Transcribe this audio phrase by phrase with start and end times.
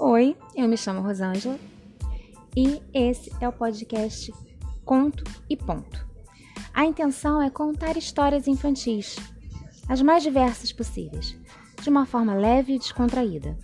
[0.00, 1.58] Oi, eu me chamo Rosângela
[2.56, 4.32] e esse é o podcast
[4.84, 6.06] Conto e Ponto.
[6.72, 9.16] A intenção é contar histórias infantis,
[9.88, 11.36] as mais diversas possíveis,
[11.82, 13.58] de uma forma leve e descontraída.